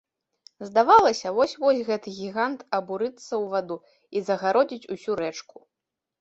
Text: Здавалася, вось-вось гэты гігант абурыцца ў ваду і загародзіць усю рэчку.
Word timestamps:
Здавалася, 0.67 1.33
вось-вось 1.39 1.81
гэты 1.89 2.13
гігант 2.19 2.59
абурыцца 2.79 3.21
ў 3.21 3.41
ваду 3.53 3.77
і 4.15 4.25
загародзіць 4.31 4.89
усю 4.97 5.11
рэчку. 5.23 5.57